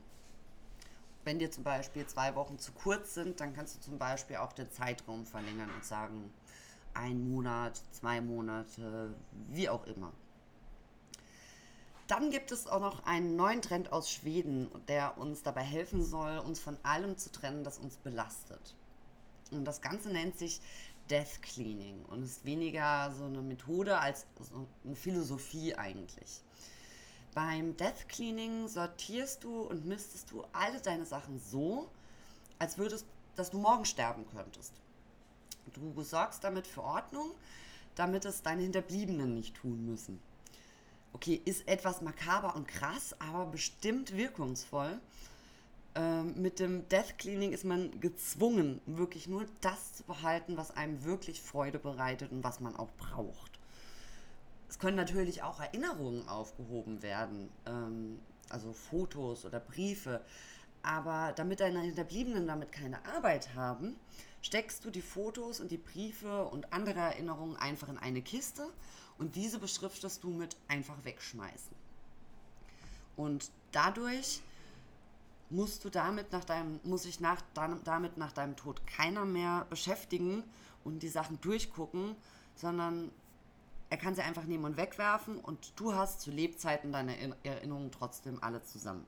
Wenn 1.25 1.39
dir 1.39 1.51
zum 1.51 1.63
Beispiel 1.63 2.05
zwei 2.05 2.35
Wochen 2.35 2.59
zu 2.59 2.71
kurz 2.71 3.13
sind, 3.13 3.39
dann 3.39 3.53
kannst 3.55 3.77
du 3.77 3.81
zum 3.81 3.97
Beispiel 3.97 4.37
auch 4.37 4.53
den 4.53 4.71
Zeitraum 4.71 5.25
verlängern 5.25 5.69
und 5.73 5.85
sagen, 5.85 6.31
ein 6.93 7.29
Monat, 7.29 7.81
zwei 7.91 8.21
Monate, 8.21 9.13
wie 9.49 9.69
auch 9.69 9.85
immer. 9.87 10.11
Dann 12.13 12.29
gibt 12.29 12.51
es 12.51 12.67
auch 12.67 12.79
noch 12.79 13.07
einen 13.07 13.35
neuen 13.35 13.63
Trend 13.63 13.91
aus 13.91 14.11
Schweden, 14.11 14.69
der 14.87 15.17
uns 15.17 15.41
dabei 15.41 15.63
helfen 15.63 16.05
soll, 16.05 16.37
uns 16.37 16.59
von 16.59 16.77
allem 16.83 17.17
zu 17.17 17.31
trennen, 17.31 17.63
das 17.63 17.79
uns 17.79 17.97
belastet. 17.97 18.75
Und 19.49 19.65
das 19.65 19.81
Ganze 19.81 20.09
nennt 20.09 20.37
sich 20.37 20.61
Death 21.09 21.41
Cleaning 21.41 22.05
und 22.05 22.21
ist 22.21 22.45
weniger 22.45 23.11
so 23.17 23.25
eine 23.25 23.41
Methode 23.41 23.97
als 23.97 24.27
so 24.39 24.67
eine 24.85 24.95
Philosophie 24.95 25.73
eigentlich. 25.73 26.43
Beim 27.33 27.75
Death 27.77 28.07
Cleaning 28.07 28.67
sortierst 28.67 29.43
du 29.43 29.61
und 29.61 29.87
misstest 29.87 30.29
du 30.29 30.43
alle 30.53 30.79
deine 30.81 31.07
Sachen 31.07 31.39
so, 31.39 31.89
als 32.59 32.77
würdest, 32.77 33.07
dass 33.35 33.49
du 33.49 33.57
morgen 33.57 33.85
sterben 33.85 34.27
könntest. 34.27 34.73
Du 35.73 36.03
sorgst 36.03 36.43
damit 36.43 36.67
für 36.67 36.83
Ordnung, 36.83 37.31
damit 37.95 38.25
es 38.25 38.43
deine 38.43 38.61
Hinterbliebenen 38.61 39.33
nicht 39.33 39.55
tun 39.55 39.83
müssen. 39.87 40.21
Okay, 41.13 41.39
ist 41.45 41.67
etwas 41.67 42.01
makaber 42.01 42.55
und 42.55 42.67
krass, 42.67 43.15
aber 43.19 43.45
bestimmt 43.45 44.17
wirkungsvoll. 44.17 44.99
Ähm, 45.95 46.41
mit 46.41 46.59
dem 46.59 46.89
Death 46.89 47.19
Cleaning 47.19 47.53
ist 47.53 47.65
man 47.65 47.99
gezwungen, 47.99 48.81
wirklich 48.87 49.27
nur 49.27 49.45
das 49.61 49.93
zu 49.93 50.03
behalten, 50.03 50.57
was 50.57 50.71
einem 50.71 51.03
wirklich 51.03 51.41
Freude 51.41 51.77
bereitet 51.77 52.31
und 52.31 52.43
was 52.43 52.59
man 52.59 52.75
auch 52.75 52.89
braucht. 52.97 53.59
Es 54.67 54.79
können 54.79 54.97
natürlich 54.97 55.43
auch 55.43 55.59
Erinnerungen 55.59 56.27
aufgehoben 56.27 57.03
werden, 57.03 57.51
ähm, 57.67 58.19
also 58.49 58.73
Fotos 58.73 59.45
oder 59.45 59.59
Briefe. 59.59 60.21
Aber 60.81 61.31
damit 61.35 61.59
deine 61.59 61.81
Hinterbliebenen 61.81 62.47
damit 62.47 62.71
keine 62.71 63.05
Arbeit 63.05 63.53
haben, 63.53 63.95
steckst 64.41 64.83
du 64.83 64.89
die 64.89 65.03
Fotos 65.03 65.59
und 65.59 65.69
die 65.69 65.77
Briefe 65.77 66.45
und 66.45 66.73
andere 66.73 66.99
Erinnerungen 66.99 67.55
einfach 67.55 67.87
in 67.87 67.99
eine 67.99 68.23
Kiste 68.23 68.67
und 69.17 69.35
diese 69.35 69.59
beschriftest 69.59 70.23
du 70.23 70.29
mit 70.29 70.55
einfach 70.67 70.97
wegschmeißen. 71.03 71.75
Und 73.15 73.51
dadurch 73.71 74.41
musst 75.49 75.85
du 75.85 75.89
damit 75.89 76.31
nach 76.31 76.43
deinem, 76.43 76.79
muss 76.83 77.03
sich 77.03 77.19
nach, 77.19 77.41
damit 77.53 78.17
nach 78.17 78.31
deinem 78.31 78.55
Tod 78.55 78.85
keiner 78.87 79.25
mehr 79.25 79.67
beschäftigen 79.69 80.43
und 80.83 81.03
die 81.03 81.09
Sachen 81.09 81.39
durchgucken, 81.41 82.15
sondern 82.55 83.11
er 83.89 83.97
kann 83.97 84.15
sie 84.15 84.21
einfach 84.21 84.45
nehmen 84.45 84.65
und 84.65 84.77
wegwerfen 84.77 85.37
und 85.37 85.73
du 85.75 85.93
hast 85.93 86.21
zu 86.21 86.31
Lebzeiten 86.31 86.91
deine 86.91 87.15
Erinnerungen 87.43 87.91
trotzdem 87.91 88.41
alle 88.41 88.63
zusammen. 88.63 89.05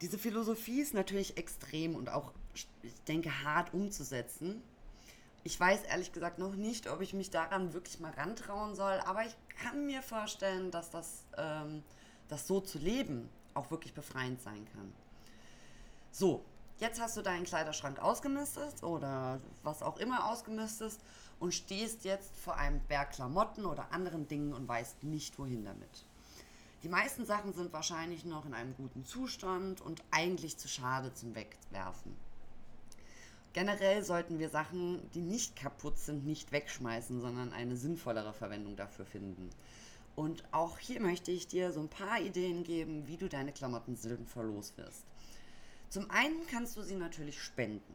Diese 0.00 0.18
Philosophie 0.18 0.80
ist 0.80 0.94
natürlich 0.94 1.36
extrem 1.36 1.94
und 1.94 2.10
auch, 2.10 2.32
ich 2.54 2.66
denke, 3.06 3.44
hart 3.44 3.72
umzusetzen. 3.72 4.62
Ich 5.46 5.60
weiß 5.60 5.84
ehrlich 5.84 6.10
gesagt 6.10 6.40
noch 6.40 6.56
nicht, 6.56 6.90
ob 6.90 7.00
ich 7.00 7.14
mich 7.14 7.30
daran 7.30 7.72
wirklich 7.72 8.00
mal 8.00 8.10
rantrauen 8.10 8.74
soll, 8.74 8.98
aber 9.06 9.24
ich 9.24 9.36
kann 9.62 9.86
mir 9.86 10.02
vorstellen, 10.02 10.72
dass 10.72 10.90
das, 10.90 11.22
ähm, 11.36 11.84
das 12.26 12.48
so 12.48 12.60
zu 12.60 12.78
leben 12.78 13.28
auch 13.54 13.70
wirklich 13.70 13.94
befreiend 13.94 14.42
sein 14.42 14.66
kann. 14.74 14.92
So, 16.10 16.44
jetzt 16.80 17.00
hast 17.00 17.16
du 17.16 17.22
deinen 17.22 17.44
Kleiderschrank 17.44 18.00
ausgemistet 18.00 18.82
oder 18.82 19.38
was 19.62 19.84
auch 19.84 19.98
immer 19.98 20.28
ausgemistet 20.28 20.98
und 21.38 21.54
stehst 21.54 22.02
jetzt 22.02 22.36
vor 22.36 22.56
einem 22.56 22.80
Berg 22.80 23.12
Klamotten 23.12 23.66
oder 23.66 23.92
anderen 23.92 24.26
Dingen 24.26 24.52
und 24.52 24.66
weißt 24.66 25.04
nicht, 25.04 25.38
wohin 25.38 25.64
damit. 25.64 26.06
Die 26.82 26.88
meisten 26.88 27.24
Sachen 27.24 27.52
sind 27.52 27.72
wahrscheinlich 27.72 28.24
noch 28.24 28.46
in 28.46 28.54
einem 28.54 28.74
guten 28.74 29.04
Zustand 29.04 29.80
und 29.80 30.02
eigentlich 30.10 30.58
zu 30.58 30.66
schade 30.66 31.14
zum 31.14 31.36
Wegwerfen. 31.36 32.16
Generell 33.56 34.04
sollten 34.04 34.38
wir 34.38 34.50
Sachen, 34.50 35.00
die 35.14 35.22
nicht 35.22 35.56
kaputt 35.56 35.98
sind, 35.98 36.26
nicht 36.26 36.52
wegschmeißen, 36.52 37.22
sondern 37.22 37.54
eine 37.54 37.74
sinnvollere 37.74 38.34
Verwendung 38.34 38.76
dafür 38.76 39.06
finden. 39.06 39.48
Und 40.14 40.44
auch 40.52 40.78
hier 40.78 41.00
möchte 41.00 41.32
ich 41.32 41.46
dir 41.48 41.72
so 41.72 41.80
ein 41.80 41.88
paar 41.88 42.20
Ideen 42.20 42.64
geben, 42.64 43.08
wie 43.08 43.16
du 43.16 43.30
deine 43.30 43.52
Klamotten 43.52 43.96
sinnvoll 43.96 44.44
los 44.44 44.76
wirst. 44.76 45.06
Zum 45.88 46.10
einen 46.10 46.46
kannst 46.48 46.76
du 46.76 46.82
sie 46.82 46.96
natürlich 46.96 47.40
spenden. 47.40 47.94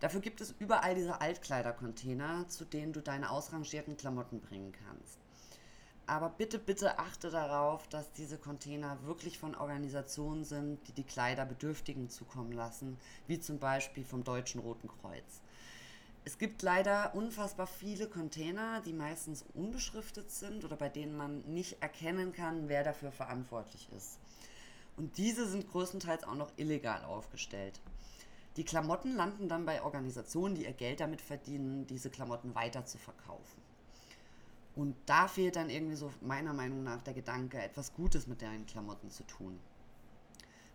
Dafür 0.00 0.20
gibt 0.20 0.40
es 0.40 0.56
überall 0.58 0.96
diese 0.96 1.20
Altkleidercontainer, 1.20 2.48
zu 2.48 2.64
denen 2.64 2.92
du 2.92 3.00
deine 3.00 3.30
ausrangierten 3.30 3.96
Klamotten 3.96 4.40
bringen 4.40 4.72
kannst. 4.72 5.20
Aber 6.10 6.28
bitte, 6.28 6.58
bitte 6.58 6.98
achte 6.98 7.30
darauf, 7.30 7.86
dass 7.86 8.10
diese 8.10 8.36
Container 8.36 8.98
wirklich 9.04 9.38
von 9.38 9.54
Organisationen 9.54 10.42
sind, 10.42 10.80
die 10.88 10.92
die 10.92 11.04
Kleider 11.04 11.46
Bedürftigen 11.46 12.10
zukommen 12.10 12.50
lassen, 12.50 12.98
wie 13.28 13.38
zum 13.38 13.60
Beispiel 13.60 14.04
vom 14.04 14.24
Deutschen 14.24 14.60
Roten 14.60 14.88
Kreuz. 14.88 15.40
Es 16.24 16.36
gibt 16.36 16.62
leider 16.62 17.14
unfassbar 17.14 17.68
viele 17.68 18.08
Container, 18.08 18.80
die 18.80 18.92
meistens 18.92 19.44
unbeschriftet 19.54 20.32
sind 20.32 20.64
oder 20.64 20.74
bei 20.74 20.88
denen 20.88 21.16
man 21.16 21.42
nicht 21.42 21.80
erkennen 21.80 22.32
kann, 22.32 22.68
wer 22.68 22.82
dafür 22.82 23.12
verantwortlich 23.12 23.88
ist. 23.96 24.18
Und 24.96 25.16
diese 25.16 25.48
sind 25.48 25.70
größtenteils 25.70 26.24
auch 26.24 26.34
noch 26.34 26.50
illegal 26.56 27.04
aufgestellt. 27.04 27.80
Die 28.56 28.64
Klamotten 28.64 29.14
landen 29.14 29.48
dann 29.48 29.64
bei 29.64 29.80
Organisationen, 29.80 30.56
die 30.56 30.64
ihr 30.64 30.72
Geld 30.72 30.98
damit 30.98 31.20
verdienen, 31.20 31.86
diese 31.86 32.10
Klamotten 32.10 32.56
weiter 32.56 32.84
zu 32.84 32.98
verkaufen. 32.98 33.69
Und 34.80 34.96
da 35.04 35.28
fehlt 35.28 35.56
dann 35.56 35.68
irgendwie 35.68 35.94
so 35.94 36.10
meiner 36.22 36.54
Meinung 36.54 36.82
nach 36.82 37.02
der 37.02 37.12
Gedanke, 37.12 37.60
etwas 37.60 37.92
Gutes 37.92 38.26
mit 38.26 38.40
deinen 38.40 38.64
Klamotten 38.64 39.10
zu 39.10 39.24
tun. 39.24 39.60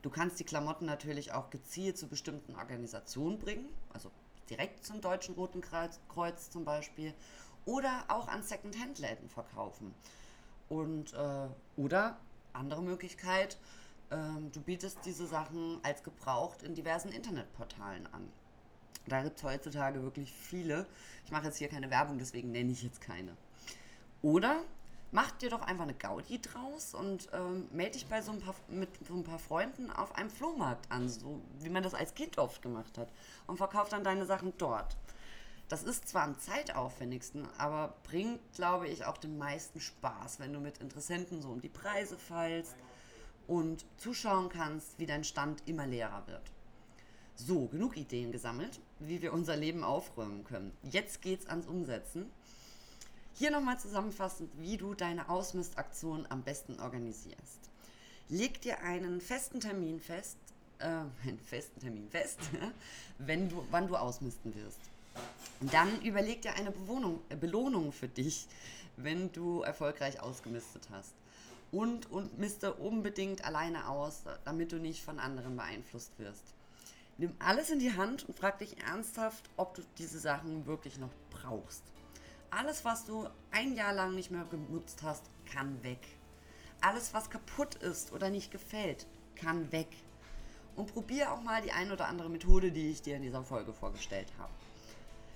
Du 0.04 0.12
kannst 0.12 0.40
die 0.40 0.44
Klamotten 0.44 0.86
natürlich 0.86 1.34
auch 1.34 1.50
gezielt 1.50 1.98
zu 1.98 2.08
bestimmten 2.08 2.54
Organisationen 2.54 3.40
bringen, 3.40 3.68
also 3.92 4.12
direkt 4.48 4.86
zum 4.86 5.02
Deutschen 5.02 5.34
Roten 5.34 5.60
Kreuz 5.60 6.52
zum 6.52 6.66
Beispiel, 6.66 7.16
oder 7.66 8.06
auch 8.08 8.28
an 8.28 8.44
Second-Hand-Läden 8.44 9.28
verkaufen. 9.28 9.96
Und, 10.70 11.14
äh, 11.14 11.48
oder 11.76 12.20
andere 12.54 12.84
Möglichkeit, 12.84 13.58
ähm, 14.12 14.52
du 14.52 14.62
bietest 14.62 15.00
diese 15.04 15.26
Sachen 15.26 15.80
als 15.82 16.04
gebraucht 16.04 16.62
in 16.62 16.76
diversen 16.76 17.10
Internetportalen 17.10 18.06
an. 18.14 18.32
Da 19.08 19.24
gibt 19.24 19.40
es 19.40 19.44
heutzutage 19.44 20.04
wirklich 20.04 20.32
viele. 20.32 20.86
Ich 21.26 21.32
mache 21.32 21.46
jetzt 21.46 21.58
hier 21.58 21.70
keine 21.70 21.90
Werbung, 21.90 22.20
deswegen 22.20 22.52
nenne 22.52 22.72
ich 22.72 22.84
jetzt 22.84 23.02
keine. 23.02 23.36
Oder 24.26 24.64
mach 25.12 25.30
dir 25.34 25.52
doch 25.52 25.62
einfach 25.62 25.84
eine 25.84 25.94
Gaudi 25.94 26.42
draus 26.42 26.96
und 26.96 27.30
ähm, 27.32 27.68
melde 27.72 27.92
dich 27.92 28.08
bei 28.08 28.24
so 28.24 28.32
ein 28.32 28.40
paar, 28.40 28.56
mit 28.70 28.90
so 29.08 29.14
ein 29.14 29.24
paar 29.24 29.38
Freunden 29.38 29.92
auf 29.92 30.16
einem 30.16 30.32
Flohmarkt 30.32 30.92
an, 30.92 31.08
so 31.08 31.40
wie 31.60 31.70
man 31.70 31.84
das 31.84 31.94
als 31.94 32.16
Kind 32.16 32.40
oft 32.40 32.64
gemacht 32.64 32.98
hat. 32.98 33.08
Und 33.46 33.58
verkauf 33.58 33.88
dann 33.88 34.04
deine 34.04 34.26
Sachen 34.26 34.52
dort. 34.58 34.98
Das 35.70 35.84
ist 35.84 36.08
zwar 36.08 36.24
am 36.24 36.40
zeitaufwendigsten, 36.40 37.48
aber 37.60 37.94
bringt, 38.02 38.40
glaube 38.56 38.88
ich, 38.88 39.06
auch 39.06 39.18
den 39.18 39.38
meisten 39.38 39.80
Spaß, 39.80 40.40
wenn 40.40 40.54
du 40.54 40.60
mit 40.60 40.80
Interessenten 40.80 41.44
so 41.44 41.50
um 41.50 41.62
die 41.62 41.70
Preise 41.70 42.18
fallst 42.18 42.76
und 43.46 43.86
zuschauen 43.98 44.50
kannst, 44.50 44.98
wie 44.98 45.06
dein 45.06 45.24
Stand 45.24 45.62
immer 45.68 45.86
leerer 45.86 46.26
wird. 46.26 46.52
So, 47.36 47.68
genug 47.68 47.96
Ideen 47.96 48.32
gesammelt, 48.32 48.80
wie 48.98 49.22
wir 49.22 49.34
unser 49.34 49.56
Leben 49.56 49.84
aufräumen 49.84 50.44
können. 50.46 50.76
Jetzt 50.82 51.22
geht's 51.22 51.46
ans 51.46 51.68
Umsetzen. 51.68 52.32
Hier 53.38 53.52
nochmal 53.52 53.78
zusammenfassend, 53.78 54.50
wie 54.62 54.78
du 54.78 54.94
deine 54.94 55.28
Ausmistaktion 55.28 56.26
am 56.30 56.42
besten 56.44 56.80
organisierst. 56.80 57.70
Leg 58.30 58.62
dir 58.62 58.80
einen 58.80 59.20
festen 59.20 59.60
Termin 59.60 60.00
fest, 60.00 60.38
äh, 60.80 60.86
einen 60.86 61.40
festen 61.44 61.82
Termin 61.82 62.10
fest, 62.10 62.40
wenn 63.18 63.50
du, 63.50 63.68
wann 63.72 63.90
du 63.90 63.98
ausmisten 63.98 64.56
wirst. 64.56 64.80
Dann 65.60 66.02
überleg 66.02 66.44
dir 66.44 66.54
eine 66.54 66.72
Bewohnung, 66.72 67.20
äh, 67.28 67.36
Belohnung 67.36 67.92
für 67.92 68.08
dich, 68.08 68.48
wenn 68.96 69.30
du 69.34 69.64
erfolgreich 69.64 70.22
ausgemistet 70.22 70.88
hast 70.90 71.14
und, 71.74 72.10
und 72.10 72.40
miste 72.40 72.74
unbedingt 72.76 73.44
alleine 73.44 73.90
aus, 73.90 74.24
damit 74.46 74.72
du 74.72 74.78
nicht 74.78 75.04
von 75.04 75.20
anderen 75.20 75.58
beeinflusst 75.58 76.18
wirst. 76.20 76.54
Nimm 77.18 77.34
alles 77.40 77.70
in 77.70 77.80
die 77.80 77.98
Hand 77.98 78.30
und 78.30 78.40
frag 78.40 78.60
dich 78.60 78.82
ernsthaft, 78.82 79.44
ob 79.58 79.74
du 79.74 79.82
diese 79.98 80.20
Sachen 80.20 80.66
wirklich 80.66 80.98
noch 81.00 81.12
brauchst. 81.32 81.84
Alles, 82.58 82.86
was 82.86 83.04
du 83.04 83.28
ein 83.52 83.76
Jahr 83.76 83.92
lang 83.92 84.16
nicht 84.16 84.32
mehr 84.32 84.46
genutzt 84.46 85.04
hast, 85.04 85.26
kann 85.46 85.84
weg. 85.84 86.00
Alles, 86.80 87.14
was 87.14 87.30
kaputt 87.30 87.76
ist 87.76 88.14
oder 88.14 88.30
nicht 88.30 88.50
gefällt, 88.50 89.08
kann 89.36 89.74
weg. 89.74 89.90
Und 90.78 90.94
probier 90.94 91.34
auch 91.34 91.42
mal 91.42 91.62
die 91.62 91.74
ein 91.74 91.92
oder 91.92 92.08
andere 92.08 92.30
Methode, 92.30 92.72
die 92.72 92.92
ich 92.92 93.02
dir 93.02 93.18
in 93.18 93.24
dieser 93.24 93.44
Folge 93.44 93.74
vorgestellt 93.74 94.32
habe. 94.40 94.54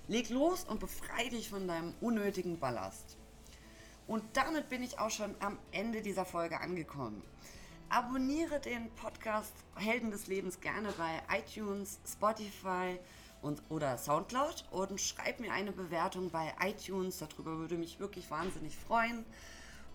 Leg 0.08 0.30
los 0.30 0.64
und 0.64 0.80
befreie 0.80 1.28
dich 1.28 1.50
von 1.50 1.68
deinem 1.68 1.92
unnötigen 2.00 2.58
Ballast. 2.58 3.18
Und 4.06 4.24
damit 4.32 4.70
bin 4.70 4.82
ich 4.82 4.98
auch 4.98 5.10
schon 5.10 5.34
am 5.40 5.58
Ende 5.72 6.00
dieser 6.00 6.24
Folge 6.24 6.58
angekommen. 6.58 7.22
Abonniere 7.90 8.60
den 8.60 8.90
Podcast 8.92 9.52
Helden 9.74 10.10
des 10.10 10.26
Lebens 10.26 10.58
gerne 10.62 10.88
bei 10.92 11.20
iTunes, 11.38 12.00
Spotify 12.10 12.98
und, 13.42 13.62
oder 13.68 13.96
Soundcloud 13.98 14.64
und 14.70 15.00
schreib 15.00 15.40
mir 15.40 15.52
eine 15.52 15.72
Bewertung 15.72 16.30
bei 16.30 16.54
iTunes. 16.60 17.18
Darüber 17.18 17.58
würde 17.58 17.76
mich 17.76 18.00
wirklich 18.00 18.30
wahnsinnig 18.30 18.76
freuen. 18.76 19.24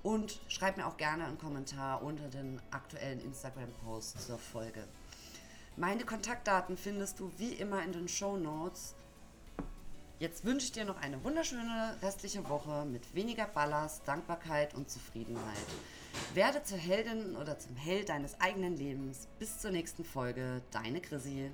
Und 0.04 0.40
schreib 0.50 0.78
mir 0.78 0.86
auch 0.86 0.98
gerne 0.98 1.26
einen 1.26 1.40
Kommentar 1.40 2.04
unter 2.04 2.28
den 2.28 2.62
aktuellen 2.70 3.20
Instagram-Post 3.22 4.22
zur 4.22 4.38
Folge. 4.38 4.88
Meine 5.78 6.06
Kontaktdaten 6.06 6.78
findest 6.78 7.20
du 7.20 7.32
wie 7.38 7.54
immer 7.54 7.84
in 7.84 7.92
den 7.92 8.08
Show 8.08 8.38
Notes. 8.38 8.94
Jetzt 10.20 10.46
wünsche 10.46 10.68
ich 10.68 10.72
dir 10.72 10.86
noch 10.86 11.02
eine 11.02 11.22
wunderschöne 11.24 11.98
restliche 12.02 12.48
Woche 12.48 12.86
mit 12.86 13.16
weniger 13.16 13.46
Ballast, 13.48 14.08
Dankbarkeit 14.08 14.74
und 14.76 14.90
Zufriedenheit. 14.90 15.58
Werde 16.34 16.64
zur 16.64 16.78
Heldin 16.78 17.36
oder 17.36 17.60
zum 17.60 17.76
Held 17.76 18.10
deines 18.10 18.40
eigenen 18.40 18.78
Lebens. 18.78 19.28
Bis 19.40 19.60
zur 19.60 19.72
nächsten 19.72 20.06
Folge, 20.06 20.62
deine 20.72 21.02
Chrissy. 21.02 21.52